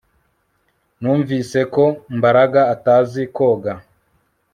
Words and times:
Numvise 0.99 1.59
ko 1.73 1.83
Mbaraga 2.17 2.61
atazi 2.73 3.21
koga 3.35 3.73